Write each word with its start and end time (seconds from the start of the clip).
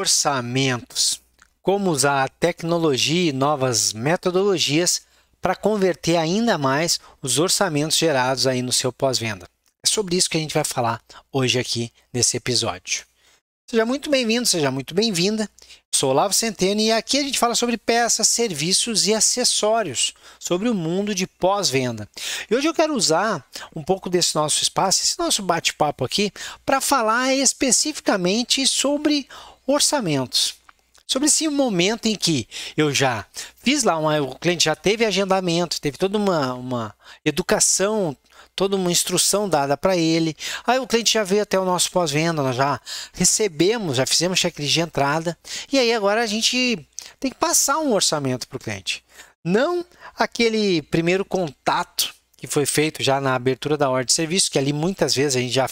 Orçamentos. 0.00 1.20
Como 1.60 1.90
usar 1.90 2.30
tecnologia 2.40 3.28
e 3.28 3.34
novas 3.34 3.92
metodologias 3.92 5.02
para 5.42 5.54
converter 5.54 6.16
ainda 6.16 6.56
mais 6.56 6.98
os 7.20 7.38
orçamentos 7.38 7.98
gerados 7.98 8.46
aí 8.46 8.62
no 8.62 8.72
seu 8.72 8.90
pós-venda. 8.90 9.46
É 9.84 9.86
sobre 9.86 10.16
isso 10.16 10.30
que 10.30 10.38
a 10.38 10.40
gente 10.40 10.54
vai 10.54 10.64
falar 10.64 11.02
hoje 11.30 11.58
aqui 11.58 11.92
nesse 12.14 12.34
episódio. 12.38 13.04
Seja 13.70 13.84
muito 13.84 14.08
bem-vindo, 14.08 14.46
seja 14.46 14.70
muito 14.70 14.94
bem-vinda. 14.94 15.48
Sou 15.92 16.10
Olavo 16.10 16.32
Centeno 16.32 16.80
e 16.80 16.90
aqui 16.90 17.18
a 17.18 17.22
gente 17.22 17.38
fala 17.38 17.54
sobre 17.54 17.76
peças, 17.76 18.26
serviços 18.26 19.06
e 19.06 19.14
acessórios, 19.14 20.14
sobre 20.38 20.68
o 20.68 20.74
mundo 20.74 21.14
de 21.14 21.26
pós-venda. 21.26 22.08
E 22.50 22.54
hoje 22.54 22.66
eu 22.66 22.74
quero 22.74 22.94
usar 22.94 23.46
um 23.76 23.82
pouco 23.82 24.08
desse 24.08 24.34
nosso 24.34 24.62
espaço, 24.62 25.02
esse 25.02 25.18
nosso 25.18 25.42
bate-papo 25.42 26.04
aqui, 26.04 26.32
para 26.64 26.80
falar 26.80 27.34
especificamente 27.34 28.66
sobre 28.66 29.28
orçamentos. 29.72 30.54
Sobre 31.06 31.26
esse 31.26 31.48
momento 31.48 32.06
em 32.06 32.14
que 32.14 32.46
eu 32.76 32.94
já 32.94 33.26
fiz 33.56 33.82
lá, 33.82 33.98
uma, 33.98 34.20
o 34.20 34.38
cliente 34.38 34.64
já 34.64 34.76
teve 34.76 35.04
agendamento, 35.04 35.80
teve 35.80 35.98
toda 35.98 36.16
uma, 36.16 36.54
uma 36.54 36.94
educação, 37.24 38.16
toda 38.54 38.76
uma 38.76 38.92
instrução 38.92 39.48
dada 39.48 39.76
para 39.76 39.96
ele. 39.96 40.36
Aí 40.64 40.78
o 40.78 40.86
cliente 40.86 41.14
já 41.14 41.24
veio 41.24 41.42
até 41.42 41.58
o 41.58 41.64
nosso 41.64 41.90
pós-venda, 41.90 42.42
nós 42.42 42.54
já 42.54 42.80
recebemos, 43.12 43.96
já 43.96 44.06
fizemos 44.06 44.38
checklist 44.38 44.72
de 44.72 44.80
entrada. 44.80 45.36
E 45.72 45.78
aí 45.78 45.92
agora 45.92 46.22
a 46.22 46.26
gente 46.26 46.78
tem 47.18 47.30
que 47.30 47.38
passar 47.38 47.78
um 47.78 47.92
orçamento 47.92 48.46
para 48.46 48.56
o 48.56 48.60
cliente. 48.60 49.04
Não 49.44 49.84
aquele 50.16 50.82
primeiro 50.82 51.24
contato 51.24 52.14
que 52.36 52.46
foi 52.46 52.64
feito 52.64 53.02
já 53.02 53.20
na 53.20 53.34
abertura 53.34 53.76
da 53.76 53.90
ordem 53.90 54.06
de 54.06 54.12
serviço, 54.12 54.50
que 54.50 54.58
ali 54.58 54.72
muitas 54.72 55.14
vezes 55.14 55.36
a 55.36 55.40
gente 55.40 55.52
já 55.52 55.68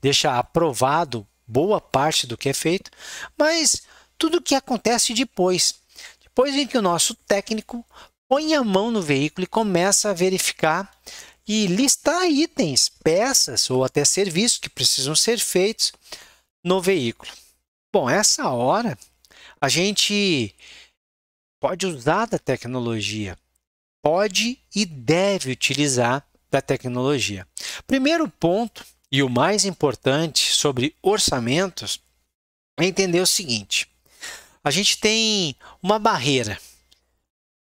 deixa 0.00 0.38
aprovado 0.38 1.26
boa 1.46 1.80
parte 1.80 2.26
do 2.26 2.36
que 2.36 2.48
é 2.48 2.52
feito, 2.52 2.90
mas 3.36 3.82
tudo 4.16 4.38
o 4.38 4.42
que 4.42 4.54
acontece 4.54 5.12
depois. 5.14 5.74
Depois 6.22 6.54
em 6.54 6.66
que 6.66 6.78
o 6.78 6.82
nosso 6.82 7.14
técnico 7.14 7.84
põe 8.28 8.54
a 8.54 8.64
mão 8.64 8.90
no 8.90 9.02
veículo 9.02 9.44
e 9.44 9.48
começa 9.48 10.10
a 10.10 10.14
verificar 10.14 10.90
e 11.46 11.66
listar 11.66 12.26
itens, 12.26 12.88
peças 12.88 13.68
ou 13.70 13.84
até 13.84 14.04
serviços 14.04 14.58
que 14.58 14.70
precisam 14.70 15.14
ser 15.14 15.38
feitos 15.38 15.92
no 16.64 16.80
veículo. 16.80 17.30
Bom, 17.92 18.08
essa 18.08 18.48
hora 18.48 18.98
a 19.60 19.68
gente 19.68 20.54
pode 21.60 21.86
usar 21.86 22.26
da 22.26 22.38
tecnologia, 22.38 23.38
pode 24.02 24.58
e 24.74 24.84
deve 24.84 25.52
utilizar 25.52 26.26
da 26.50 26.60
tecnologia. 26.60 27.46
Primeiro 27.86 28.28
ponto 28.28 28.84
e 29.10 29.22
o 29.22 29.28
mais 29.28 29.64
importante 29.64 30.53
sobre 30.64 30.96
orçamentos 31.02 32.00
é 32.80 32.86
entender 32.86 33.20
o 33.20 33.26
seguinte: 33.26 33.86
a 34.62 34.70
gente 34.70 34.96
tem 34.96 35.54
uma 35.82 35.98
barreira, 35.98 36.58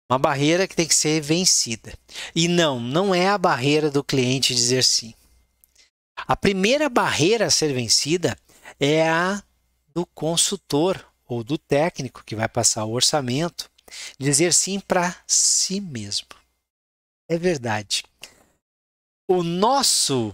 uma 0.10 0.18
barreira 0.18 0.66
que 0.66 0.76
tem 0.76 0.88
que 0.88 0.96
ser 0.96 1.20
vencida. 1.20 1.94
E 2.34 2.48
não, 2.48 2.80
não 2.80 3.14
é 3.14 3.28
a 3.28 3.38
barreira 3.38 3.92
do 3.92 4.06
cliente 4.06 4.56
dizer 4.56 4.86
sim. 4.86 5.14
A 6.16 6.34
primeira 6.34 6.88
barreira 6.88 7.48
a 7.48 7.52
ser 7.52 7.74
vencida 7.74 8.38
é 8.80 9.10
a 9.10 9.44
do 9.94 10.06
consultor 10.06 11.06
ou 11.28 11.44
do 11.44 11.58
técnico 11.58 12.24
que 12.24 12.38
vai 12.38 12.48
passar 12.48 12.86
o 12.86 12.94
orçamento 12.94 13.70
dizer 14.18 14.54
sim 14.54 14.80
para 14.80 15.14
si 15.28 15.82
mesmo. 15.82 16.30
É 17.28 17.38
verdade. 17.38 18.06
O 19.28 19.44
nosso 19.44 20.34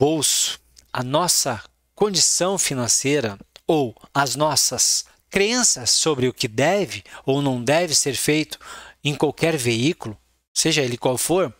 bolso, 0.00 0.58
a 0.90 1.02
nossa 1.02 1.62
condição 1.94 2.58
financeira 2.58 3.38
ou 3.66 3.94
as 4.12 4.36
nossas 4.36 5.04
crenças 5.30 5.90
sobre 5.90 6.28
o 6.28 6.32
que 6.32 6.46
deve 6.46 7.02
ou 7.24 7.42
não 7.42 7.62
deve 7.62 7.94
ser 7.94 8.14
feito 8.14 8.58
em 9.02 9.14
qualquer 9.14 9.56
veículo, 9.56 10.16
seja 10.52 10.82
ele 10.82 10.96
qual 10.96 11.18
for, 11.18 11.54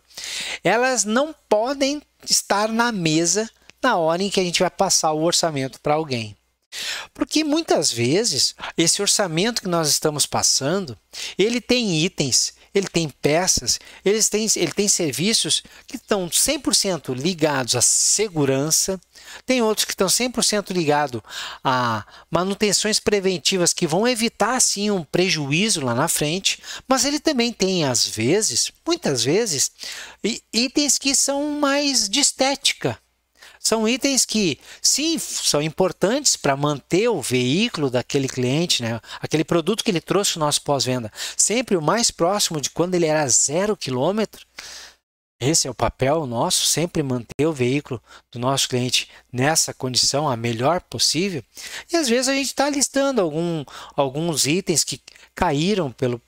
elas 0.63 1.05
não 1.05 1.35
podem 1.49 2.01
estar 2.29 2.69
na 2.69 2.93
mesa 2.93 3.51
na 3.83 3.97
hora 3.97 4.23
em 4.23 4.31
que 4.31 4.41
a 4.41 4.45
gente 4.45 4.61
vai 4.61 4.71
passar 4.71 5.13
o 5.13 5.23
orçamento 5.23 5.81
para 5.81 5.95
alguém. 5.95 6.37
Porque 7.13 7.45
muitas 7.45 7.93
vezes 7.93 8.55
esse 8.77 9.01
orçamento 9.01 9.63
que 9.63 9.69
nós 9.69 9.89
estamos 9.89 10.27
passando, 10.27 10.99
ele 11.39 11.61
tem 11.61 12.03
itens 12.03 12.55
ele 12.75 12.89
tem 12.89 13.09
peças, 13.09 13.79
ele 14.05 14.23
tem, 14.25 14.47
ele 14.57 14.73
tem 14.73 14.89
serviços 14.89 15.63
que 15.87 15.97
estão 15.97 16.29
100% 16.29 17.15
ligados 17.15 17.77
à 17.77 17.81
segurança, 17.81 19.01
tem 19.47 19.63
outros 19.63 19.85
que 19.85 19.93
estão 19.93 20.09
100% 20.09 20.73
ligados 20.73 21.23
a 21.63 22.05
manutenções 22.31 22.99
preventivas 22.99 23.73
que 23.73 23.87
vão 23.87 24.09
evitar, 24.09 24.61
sim, 24.61 24.91
um 24.91 25.05
prejuízo 25.05 25.81
lá 25.81 25.95
na 25.95 26.09
frente, 26.09 26.61
mas 26.89 27.05
ele 27.05 27.21
também 27.21 27.53
tem, 27.53 27.85
às 27.85 28.07
vezes, 28.07 28.73
muitas 28.87 29.23
vezes, 29.23 29.71
itens 30.53 30.99
que 30.99 31.15
são 31.15 31.61
mais 31.61 32.09
de 32.09 32.21
estética, 32.21 32.99
são 33.65 33.89
itens 33.89 34.27
que, 34.27 34.61
sim, 34.83 35.19
são 35.19 35.63
importantes 35.63 36.37
para 36.37 36.55
manter 36.55 37.09
o 37.09 37.23
veículo 37.23 37.89
daquele 37.89 38.29
cliente, 38.29 38.83
né? 38.83 39.01
aquele 39.21 39.43
produto 39.43 39.83
que 39.83 39.91
ele 39.91 40.03
trouxe 40.03 40.39
no 40.39 40.45
nosso 40.45 40.61
pós-venda, 40.61 41.11
sempre 41.35 41.75
o 41.75 41.83
mais 41.83 42.11
próximo 42.11 42.61
de 42.61 42.69
quando 42.69 42.95
ele 42.95 43.07
era 43.07 43.27
zero 43.27 43.75
quilômetro. 43.75 44.47
Esse 45.41 45.67
é 45.67 45.71
o 45.71 45.75
papel 45.75 46.27
nosso, 46.27 46.65
sempre 46.65 47.03
manter 47.03 47.47
o 47.47 47.53
veículo 47.53 48.01
do 48.31 48.39
nosso 48.39 48.69
cliente 48.69 49.09
nessa 49.33 49.75
condição, 49.75 50.29
a 50.29 50.37
melhor 50.37 50.81
possível. 50.83 51.43
E 51.93 51.97
às 51.97 52.09
vezes 52.09 52.29
a 52.29 52.35
gente 52.35 52.47
está 52.47 52.69
listando 52.71 53.21
algum, 53.21 53.65
alguns 53.97 54.47
itens 54.47 54.85
que 54.85 55.01
caíram 55.35 55.91
pelo, 55.91 56.21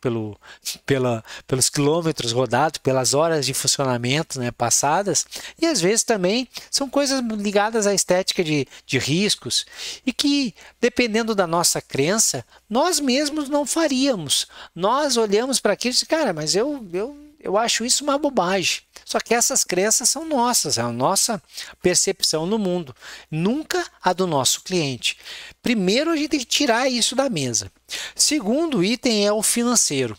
pelo, 0.00 0.38
pela, 0.84 1.24
pelos 1.46 1.68
quilômetros 1.68 2.32
rodados, 2.32 2.78
pelas 2.78 3.14
horas 3.14 3.46
de 3.46 3.54
funcionamento 3.54 4.38
né, 4.38 4.50
passadas, 4.50 5.26
e 5.60 5.66
às 5.66 5.80
vezes 5.80 6.02
também 6.02 6.48
são 6.70 6.88
coisas 6.90 7.20
ligadas 7.20 7.86
à 7.86 7.94
estética 7.94 8.42
de, 8.42 8.66
de 8.84 8.98
riscos 8.98 9.64
e 10.04 10.12
que, 10.12 10.54
dependendo 10.80 11.34
da 11.34 11.46
nossa 11.46 11.80
crença, 11.80 12.44
nós 12.68 12.98
mesmos 13.00 13.48
não 13.48 13.64
faríamos. 13.64 14.46
Nós 14.74 15.16
olhamos 15.16 15.60
para 15.60 15.74
aquilo 15.74 15.92
e 15.92 15.94
dizemos, 15.94 16.08
cara, 16.08 16.32
mas 16.32 16.54
eu, 16.56 16.86
eu, 16.92 17.16
eu 17.40 17.56
acho 17.56 17.84
isso 17.84 18.02
uma 18.02 18.18
bobagem. 18.18 18.82
Só 19.08 19.18
que 19.20 19.32
essas 19.32 19.64
crenças 19.64 20.10
são 20.10 20.26
nossas, 20.26 20.76
é 20.76 20.82
a 20.82 20.92
nossa 20.92 21.42
percepção 21.80 22.44
no 22.44 22.58
mundo, 22.58 22.94
nunca 23.30 23.82
a 24.02 24.12
do 24.12 24.26
nosso 24.26 24.62
cliente. 24.62 25.16
Primeiro, 25.62 26.10
a 26.10 26.16
gente 26.16 26.28
tem 26.28 26.40
que 26.40 26.44
tirar 26.44 26.90
isso 26.90 27.16
da 27.16 27.30
mesa. 27.30 27.72
Segundo 28.18 28.82
item 28.82 29.26
é 29.26 29.32
o 29.32 29.42
financeiro. 29.42 30.18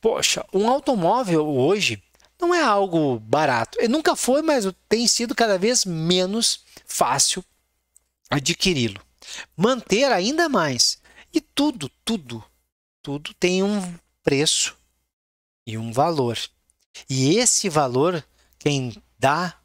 Poxa, 0.00 0.46
um 0.52 0.68
automóvel 0.68 1.46
hoje 1.46 2.02
não 2.40 2.54
é 2.54 2.62
algo 2.62 3.18
barato. 3.18 3.76
Ele 3.78 3.88
nunca 3.88 4.14
foi, 4.14 4.40
mas 4.40 4.64
tem 4.88 5.06
sido 5.06 5.34
cada 5.34 5.58
vez 5.58 5.84
menos 5.84 6.60
fácil 6.86 7.44
adquiri-lo. 8.30 9.00
Manter 9.56 10.12
ainda 10.12 10.48
mais. 10.48 10.98
E 11.32 11.40
tudo, 11.40 11.90
tudo, 12.04 12.42
tudo 13.02 13.34
tem 13.34 13.62
um 13.62 13.94
preço 14.22 14.76
e 15.66 15.76
um 15.76 15.92
valor. 15.92 16.38
E 17.10 17.36
esse 17.36 17.68
valor, 17.68 18.24
quem 18.58 19.02
dá 19.18 19.58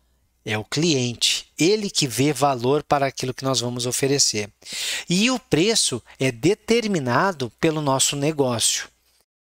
é 0.44 0.58
o 0.58 0.66
cliente, 0.66 1.31
ele 1.62 1.90
que 1.90 2.08
vê 2.08 2.34
valor 2.34 2.84
para 2.84 3.06
aquilo 3.06 3.34
que 3.34 3.44
nós 3.44 3.60
vamos 3.60 3.86
oferecer. 3.86 4.50
E 5.10 5.30
o 5.30 5.38
preço 5.38 6.02
é 6.20 6.32
determinado 6.32 7.52
pelo 7.60 7.82
nosso 7.82 8.16
negócio. 8.16 8.88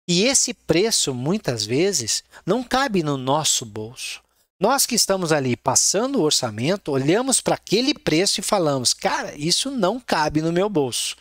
E 0.07 0.25
esse 0.25 0.53
preço, 0.53 1.13
muitas 1.13 1.65
vezes, 1.65 2.23
não 2.45 2.63
cabe 2.63 3.01
no 3.01 3.17
nosso 3.17 3.65
bolso. 3.65 4.21
Nós 4.59 4.85
que 4.85 4.95
estamos 4.95 5.31
ali 5.31 5.55
passando 5.55 6.19
o 6.19 6.23
orçamento, 6.23 6.91
olhamos 6.91 7.41
para 7.41 7.55
aquele 7.55 7.93
preço 7.93 8.39
e 8.39 8.43
falamos: 8.43 8.93
cara, 8.93 9.33
isso 9.35 9.71
não 9.71 9.99
cabe 9.99 10.41
no 10.41 10.53
meu 10.53 10.69
bolso. 10.69 11.15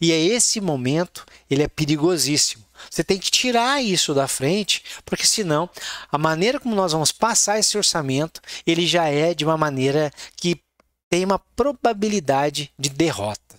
E 0.00 0.12
é 0.12 0.18
esse 0.18 0.60
momento, 0.60 1.26
ele 1.50 1.62
é 1.62 1.68
perigosíssimo. 1.68 2.63
Você 2.90 3.02
tem 3.04 3.18
que 3.18 3.30
tirar 3.30 3.82
isso 3.82 4.14
da 4.14 4.28
frente, 4.28 4.82
porque 5.04 5.26
senão 5.26 5.68
a 6.10 6.18
maneira 6.18 6.60
como 6.60 6.74
nós 6.74 6.92
vamos 6.92 7.12
passar 7.12 7.58
esse 7.58 7.76
orçamento, 7.76 8.40
ele 8.66 8.86
já 8.86 9.08
é 9.08 9.34
de 9.34 9.44
uma 9.44 9.56
maneira 9.56 10.10
que 10.36 10.60
tem 11.08 11.24
uma 11.24 11.38
probabilidade 11.38 12.72
de 12.78 12.88
derrota. 12.88 13.56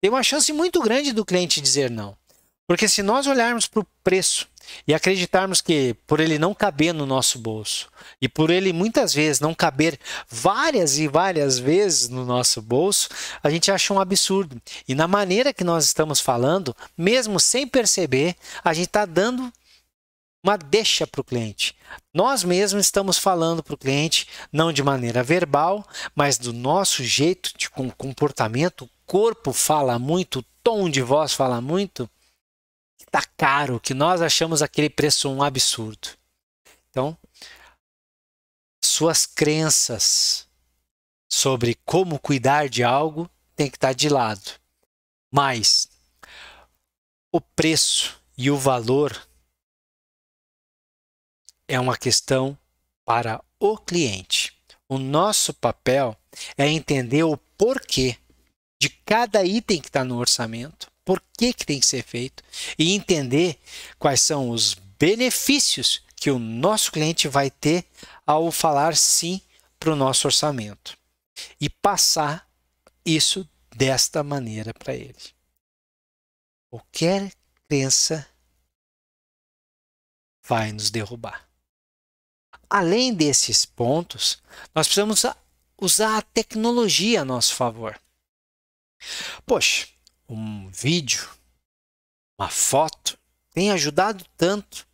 Tem 0.00 0.10
uma 0.10 0.22
chance 0.22 0.52
muito 0.52 0.80
grande 0.80 1.12
do 1.12 1.24
cliente 1.24 1.60
dizer 1.60 1.90
não. 1.90 2.16
Porque 2.68 2.86
se 2.86 3.02
nós 3.02 3.26
olharmos 3.26 3.66
para 3.66 3.80
o 3.80 3.86
preço 4.04 4.46
e 4.86 4.92
acreditarmos 4.92 5.62
que 5.62 5.96
por 6.06 6.20
ele 6.20 6.38
não 6.38 6.52
caber 6.52 6.92
no 6.92 7.06
nosso 7.06 7.38
bolso 7.38 7.88
e 8.20 8.28
por 8.28 8.50
ele 8.50 8.74
muitas 8.74 9.14
vezes 9.14 9.40
não 9.40 9.54
caber 9.54 9.98
várias 10.28 10.98
e 10.98 11.08
várias 11.08 11.58
vezes 11.58 12.10
no 12.10 12.26
nosso 12.26 12.60
bolso, 12.60 13.08
a 13.42 13.48
gente 13.48 13.72
acha 13.72 13.94
um 13.94 13.98
absurdo. 13.98 14.60
E 14.86 14.94
na 14.94 15.08
maneira 15.08 15.54
que 15.54 15.64
nós 15.64 15.86
estamos 15.86 16.20
falando, 16.20 16.76
mesmo 16.94 17.40
sem 17.40 17.66
perceber, 17.66 18.36
a 18.62 18.74
gente 18.74 18.88
está 18.88 19.06
dando 19.06 19.50
uma 20.44 20.58
deixa 20.58 21.06
para 21.06 21.22
o 21.22 21.24
cliente. 21.24 21.74
Nós 22.12 22.44
mesmos 22.44 22.84
estamos 22.84 23.16
falando 23.16 23.62
para 23.62 23.74
o 23.74 23.78
cliente, 23.78 24.28
não 24.52 24.74
de 24.74 24.82
maneira 24.82 25.22
verbal, 25.22 25.88
mas 26.14 26.36
do 26.36 26.52
nosso 26.52 27.02
jeito 27.02 27.50
de 27.56 27.70
comportamento. 27.70 28.84
O 28.84 28.90
corpo 29.06 29.54
fala 29.54 29.98
muito, 29.98 30.40
o 30.40 30.44
tom 30.62 30.90
de 30.90 31.00
voz 31.00 31.32
fala 31.32 31.62
muito. 31.62 32.08
Está 33.00 33.22
caro, 33.36 33.80
que 33.80 33.94
nós 33.94 34.20
achamos 34.20 34.62
aquele 34.62 34.90
preço 34.90 35.28
um 35.28 35.42
absurdo. 35.42 36.08
Então, 36.90 37.16
suas 38.84 39.26
crenças 39.26 40.48
sobre 41.30 41.76
como 41.84 42.18
cuidar 42.18 42.68
de 42.68 42.82
algo 42.82 43.30
tem 43.54 43.70
que 43.70 43.76
estar 43.76 43.92
de 43.92 44.08
lado. 44.08 44.58
Mas 45.32 45.88
o 47.32 47.40
preço 47.40 48.20
e 48.36 48.50
o 48.50 48.56
valor 48.56 49.28
é 51.66 51.78
uma 51.78 51.96
questão 51.96 52.58
para 53.04 53.42
o 53.60 53.76
cliente. 53.76 54.56
O 54.88 54.98
nosso 54.98 55.52
papel 55.52 56.16
é 56.56 56.66
entender 56.66 57.24
o 57.24 57.36
porquê 57.36 58.16
de 58.80 58.88
cada 58.88 59.44
item 59.44 59.80
que 59.80 59.88
está 59.88 60.04
no 60.04 60.16
orçamento, 60.16 60.87
por 61.08 61.24
que, 61.38 61.54
que 61.54 61.64
tem 61.64 61.80
que 61.80 61.86
ser 61.86 62.02
feito, 62.02 62.44
e 62.78 62.92
entender 62.92 63.58
quais 63.98 64.20
são 64.20 64.50
os 64.50 64.74
benefícios 64.74 66.02
que 66.14 66.30
o 66.30 66.38
nosso 66.38 66.92
cliente 66.92 67.26
vai 67.26 67.50
ter 67.50 67.86
ao 68.26 68.52
falar 68.52 68.94
sim 68.94 69.40
para 69.80 69.90
o 69.90 69.96
nosso 69.96 70.28
orçamento 70.28 70.98
e 71.58 71.70
passar 71.70 72.46
isso 73.06 73.48
desta 73.74 74.22
maneira 74.22 74.74
para 74.74 74.94
ele. 74.94 75.16
Qualquer 76.68 77.32
crença 77.66 78.28
vai 80.46 80.72
nos 80.72 80.90
derrubar. 80.90 81.48
Além 82.68 83.14
desses 83.14 83.64
pontos, 83.64 84.42
nós 84.74 84.86
precisamos 84.86 85.24
usar 85.80 86.18
a 86.18 86.22
tecnologia 86.22 87.22
a 87.22 87.24
nosso 87.24 87.54
favor. 87.54 87.98
Poxa, 89.46 89.88
um 90.28 90.68
vídeo, 90.68 91.28
uma 92.38 92.48
foto 92.48 93.18
tem 93.52 93.70
ajudado 93.70 94.24
tanto. 94.36 94.86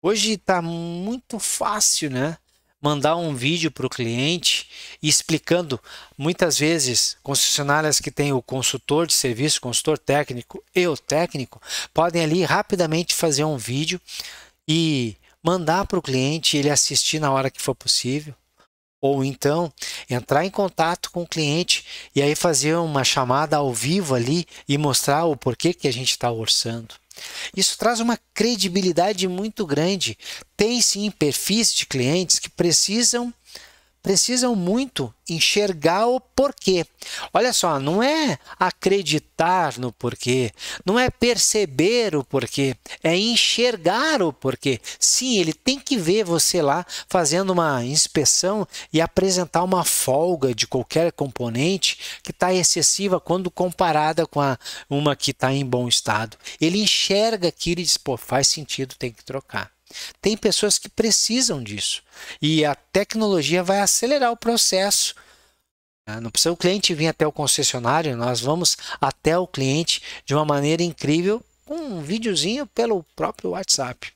Hoje 0.00 0.32
está 0.32 0.62
muito 0.62 1.38
fácil, 1.38 2.10
né? 2.10 2.38
Mandar 2.80 3.16
um 3.16 3.34
vídeo 3.34 3.72
para 3.72 3.86
o 3.86 3.90
cliente 3.90 4.70
explicando, 5.02 5.80
muitas 6.16 6.58
vezes, 6.58 7.16
concessionárias 7.24 7.98
que 7.98 8.10
têm 8.10 8.32
o 8.32 8.40
consultor 8.40 9.06
de 9.06 9.14
serviço, 9.14 9.60
consultor 9.60 9.98
técnico 9.98 10.62
e 10.74 10.86
o 10.86 10.96
técnico, 10.96 11.60
podem 11.92 12.22
ali 12.22 12.44
rapidamente 12.44 13.14
fazer 13.14 13.44
um 13.44 13.56
vídeo 13.56 14.00
e 14.66 15.16
mandar 15.42 15.86
para 15.86 15.98
o 15.98 16.02
cliente 16.02 16.56
ele 16.56 16.70
assistir 16.70 17.18
na 17.18 17.32
hora 17.32 17.50
que 17.50 17.60
for 17.60 17.74
possível. 17.74 18.34
Ou 19.00 19.24
então 19.24 19.72
entrar 20.10 20.44
em 20.44 20.50
contato 20.50 21.10
com 21.10 21.22
o 21.22 21.28
cliente 21.28 21.84
e 22.14 22.20
aí 22.20 22.34
fazer 22.34 22.76
uma 22.76 23.04
chamada 23.04 23.56
ao 23.56 23.72
vivo 23.72 24.14
ali 24.14 24.46
e 24.68 24.76
mostrar 24.76 25.24
o 25.24 25.36
porquê 25.36 25.72
que 25.72 25.86
a 25.86 25.92
gente 25.92 26.10
está 26.10 26.30
orçando. 26.30 26.94
Isso 27.56 27.76
traz 27.78 28.00
uma 28.00 28.18
credibilidade 28.32 29.26
muito 29.26 29.66
grande. 29.66 30.16
Tem 30.56 30.80
sim 30.80 31.10
perfis 31.10 31.74
de 31.74 31.86
clientes 31.86 32.38
que 32.38 32.48
precisam 32.48 33.32
precisam 34.08 34.56
muito 34.56 35.14
enxergar 35.28 36.06
o 36.06 36.18
porquê. 36.18 36.86
Olha 37.30 37.52
só, 37.52 37.78
não 37.78 38.02
é 38.02 38.38
acreditar 38.58 39.76
no 39.76 39.92
porquê, 39.92 40.50
não 40.82 40.98
é 40.98 41.10
perceber 41.10 42.16
o 42.16 42.24
porquê, 42.24 42.74
é 43.04 43.14
enxergar 43.14 44.22
o 44.22 44.32
porquê. 44.32 44.80
Sim, 44.98 45.38
ele 45.38 45.52
tem 45.52 45.78
que 45.78 45.98
ver 45.98 46.24
você 46.24 46.62
lá 46.62 46.86
fazendo 47.06 47.50
uma 47.50 47.84
inspeção 47.84 48.66
e 48.90 48.98
apresentar 48.98 49.62
uma 49.62 49.84
folga 49.84 50.54
de 50.54 50.66
qualquer 50.66 51.12
componente 51.12 51.98
que 52.22 52.30
está 52.30 52.50
excessiva 52.50 53.20
quando 53.20 53.50
comparada 53.50 54.26
com 54.26 54.40
a, 54.40 54.58
uma 54.88 55.14
que 55.14 55.32
está 55.32 55.52
em 55.52 55.66
bom 55.66 55.86
estado. 55.86 56.38
Ele 56.58 56.80
enxerga 56.80 57.48
aquilo 57.48 57.82
e 57.82 57.84
diz: 57.84 57.98
pô, 57.98 58.16
faz 58.16 58.48
sentido, 58.48 58.94
tem 58.98 59.12
que 59.12 59.22
trocar. 59.22 59.70
Tem 60.20 60.36
pessoas 60.36 60.78
que 60.78 60.88
precisam 60.88 61.62
disso. 61.62 62.02
E 62.40 62.64
a 62.64 62.74
tecnologia 62.74 63.62
vai 63.62 63.80
acelerar 63.80 64.32
o 64.32 64.36
processo. 64.36 65.14
Ah, 66.06 66.20
não 66.20 66.30
precisa 66.30 66.52
o 66.52 66.56
cliente 66.56 66.94
vir 66.94 67.08
até 67.08 67.26
o 67.26 67.32
concessionário, 67.32 68.16
nós 68.16 68.40
vamos 68.40 68.76
até 69.00 69.38
o 69.38 69.46
cliente 69.46 70.02
de 70.24 70.34
uma 70.34 70.44
maneira 70.44 70.82
incrível 70.82 71.42
com 71.66 71.76
um 71.76 72.02
videozinho 72.02 72.66
pelo 72.66 73.04
próprio 73.14 73.50
WhatsApp. 73.50 74.10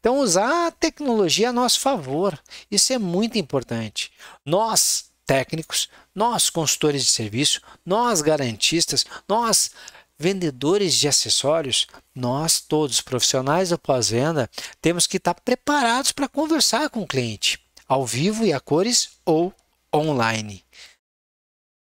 Então, 0.00 0.18
usar 0.18 0.66
a 0.66 0.70
tecnologia 0.70 1.50
a 1.50 1.52
nosso 1.52 1.80
favor, 1.80 2.38
isso 2.70 2.92
é 2.92 2.98
muito 2.98 3.38
importante. 3.38 4.10
Nós, 4.44 5.06
técnicos, 5.24 5.88
nós, 6.14 6.50
consultores 6.50 7.04
de 7.04 7.10
serviço, 7.10 7.60
nós, 7.84 8.22
garantistas, 8.22 9.04
nós, 9.28 9.70
vendedores 10.18 10.94
de 10.94 11.08
acessórios, 11.08 11.86
nós 12.14 12.60
todos, 12.60 13.00
profissionais 13.00 13.70
da 13.70 13.78
pós-venda, 13.78 14.50
temos 14.80 15.06
que 15.06 15.18
estar 15.18 15.34
preparados 15.34 16.12
para 16.12 16.28
conversar 16.28 16.88
com 16.90 17.02
o 17.02 17.06
cliente, 17.06 17.60
ao 17.86 18.06
vivo 18.06 18.44
e 18.44 18.52
a 18.52 18.60
cores 18.60 19.10
ou 19.24 19.52
online. 19.94 20.64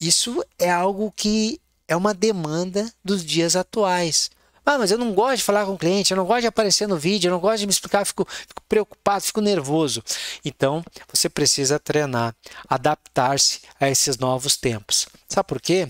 Isso 0.02 0.44
é 0.60 0.70
algo 0.70 1.12
que 1.16 1.60
é 1.88 1.96
uma 1.96 2.14
demanda 2.14 2.92
dos 3.04 3.24
dias 3.24 3.56
atuais. 3.56 4.30
Ah, 4.66 4.80
mas 4.80 4.90
eu 4.90 4.98
não 4.98 5.14
gosto 5.14 5.38
de 5.38 5.44
falar 5.44 5.64
com 5.66 5.74
o 5.74 5.78
cliente, 5.78 6.12
eu 6.12 6.18
não 6.18 6.26
gosto 6.26 6.42
de 6.42 6.48
aparecer 6.48 6.88
no 6.88 6.98
vídeo, 6.98 7.28
eu 7.28 7.32
não 7.32 7.40
gosto 7.40 7.60
de 7.60 7.68
me 7.68 7.72
explicar, 7.72 8.04
fico, 8.04 8.28
fico 8.28 8.64
preocupado, 8.68 9.24
fico 9.24 9.40
nervoso. 9.40 10.04
Então, 10.44 10.84
você 11.08 11.30
precisa 11.30 11.78
treinar, 11.78 12.36
adaptar-se 12.68 13.62
a 13.80 13.88
esses 13.88 14.18
novos 14.18 14.58
tempos. 14.58 15.08
Sabe 15.30 15.48
por 15.48 15.62
quê? 15.62 15.88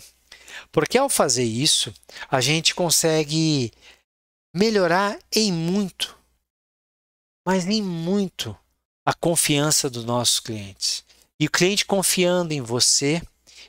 Porque 0.75 0.97
ao 0.97 1.07
fazer 1.07 1.45
isso, 1.45 1.93
a 2.29 2.41
gente 2.41 2.75
consegue 2.75 3.71
melhorar 4.53 5.17
em 5.33 5.49
muito, 5.49 6.19
mas 7.47 7.65
em 7.65 7.81
muito, 7.81 8.53
a 9.05 9.13
confiança 9.13 9.89
dos 9.89 10.03
nossos 10.03 10.41
clientes. 10.41 11.05
E 11.39 11.45
o 11.45 11.49
cliente 11.49 11.85
confiando 11.85 12.53
em 12.53 12.59
você, 12.59 13.21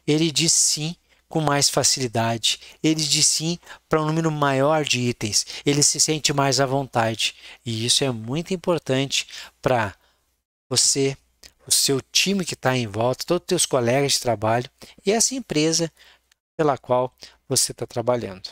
ele 0.05 0.33
diz 0.33 0.53
sim 0.53 0.97
com 1.29 1.41
mais 1.41 1.71
facilidade. 1.71 2.59
Ele 2.83 3.01
diz 3.01 3.29
sim 3.29 3.57
para 3.89 4.03
um 4.03 4.07
número 4.07 4.33
maior 4.33 4.85
de 4.85 4.99
itens. 4.99 5.47
Ele 5.65 5.85
se 5.85 6.01
sente 6.01 6.33
mais 6.33 6.59
à 6.59 6.67
vontade. 6.67 7.37
E 7.65 7.87
isso 7.87 8.03
é 8.03 8.11
muito 8.11 8.53
importante 8.53 9.29
para 9.63 9.95
você, 10.69 11.17
o 11.69 11.71
seu 11.71 12.01
time 12.01 12.45
que 12.45 12.55
está 12.55 12.77
em 12.77 12.89
volta, 12.89 13.25
todos 13.25 13.45
os 13.45 13.49
seus 13.49 13.67
colegas 13.67 14.15
de 14.15 14.21
trabalho 14.21 14.69
e 15.05 15.13
essa 15.13 15.37
empresa 15.37 15.89
pela 16.57 16.79
qual 16.79 17.15
você 17.49 17.73
está 17.73 17.87
trabalhando. 17.87 18.49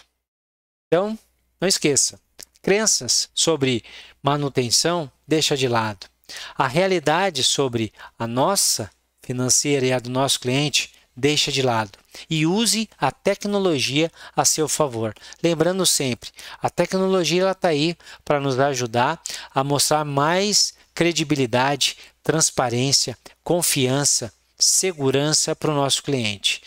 Então, 0.87 1.19
não 1.61 1.69
esqueça, 1.69 2.21
crenças 2.63 3.29
sobre 3.35 3.83
manutenção 4.23 5.11
deixa 5.27 5.57
de 5.57 5.67
lado. 5.67 6.07
A 6.55 6.67
realidade 6.67 7.43
sobre 7.43 7.93
a 8.19 8.27
nossa 8.27 8.91
financeira 9.23 9.87
e 9.87 9.93
a 9.93 9.99
do 9.99 10.11
nosso 10.11 10.41
cliente 10.41 10.93
deixa 11.17 11.53
de 11.53 11.63
lado 11.63 11.99
e 12.29 12.47
use 12.47 12.89
a 12.99 13.11
tecnologia 13.11 14.11
a 14.35 14.45
seu 14.45 14.69
favor. 14.69 15.15
Lembrando 15.43 15.87
sempre, 15.87 16.31
a 16.61 16.69
tecnologia 16.69 17.51
está 17.51 17.69
aí 17.69 17.97
para 18.25 18.41
nos 18.41 18.59
ajudar 18.59 19.21
a 19.55 19.63
mostrar 19.63 20.05
mais 20.05 20.75
credibilidade, 20.95 21.97
transparência, 22.23 23.17
confiança, 23.43 24.33
segurança 24.59 25.55
para 25.55 25.71
o 25.71 25.75
nosso 25.75 26.03
cliente. 26.03 26.63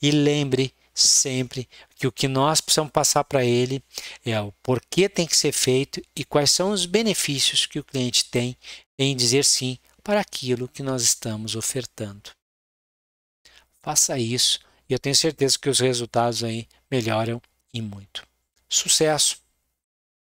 E 0.00 0.10
lembre 0.10 0.72
sempre 0.94 1.68
que 1.96 2.06
o 2.06 2.12
que 2.12 2.28
nós 2.28 2.60
precisamos 2.60 2.92
passar 2.92 3.24
para 3.24 3.44
ele 3.44 3.82
é 4.24 4.40
o 4.40 4.52
porquê 4.62 5.08
tem 5.08 5.26
que 5.26 5.36
ser 5.36 5.52
feito 5.52 6.02
e 6.14 6.24
quais 6.24 6.50
são 6.50 6.70
os 6.70 6.86
benefícios 6.86 7.66
que 7.66 7.78
o 7.78 7.84
cliente 7.84 8.24
tem 8.26 8.56
em 8.98 9.16
dizer 9.16 9.44
sim 9.44 9.78
para 10.02 10.20
aquilo 10.20 10.68
que 10.68 10.82
nós 10.82 11.02
estamos 11.02 11.54
ofertando. 11.54 12.30
Faça 13.82 14.18
isso 14.18 14.60
e 14.88 14.92
eu 14.92 14.98
tenho 14.98 15.14
certeza 15.14 15.58
que 15.58 15.68
os 15.68 15.80
resultados 15.80 16.44
aí 16.44 16.68
melhoram 16.90 17.40
e 17.72 17.80
muito. 17.80 18.26
Sucesso, 18.68 19.38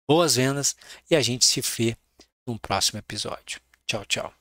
boas 0.08 0.36
vendas 0.36 0.76
e 1.10 1.16
a 1.16 1.22
gente 1.22 1.46
se 1.46 1.62
vê 1.62 1.96
num 2.46 2.58
próximo 2.58 3.00
episódio. 3.00 3.62
Tchau, 3.86 4.06
tchau. 4.06 4.34